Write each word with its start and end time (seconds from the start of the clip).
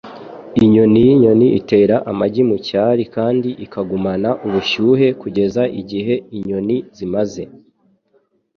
Inyoni 0.63 0.99
y'inyoni 1.07 1.47
itera 1.59 1.95
amagi 2.11 2.41
mu 2.49 2.57
cyari 2.67 3.03
kandi 3.15 3.49
ikagumana 3.65 4.29
ubushyuhe 4.45 5.07
kugeza 5.21 5.63
igihe 5.81 6.13
inyoni 6.37 6.75
zimaze. 6.97 7.43